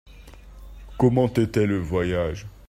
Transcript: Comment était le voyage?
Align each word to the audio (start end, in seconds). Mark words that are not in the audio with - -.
Comment 0.97 1.27
était 1.31 1.67
le 1.67 1.77
voyage? 1.77 2.47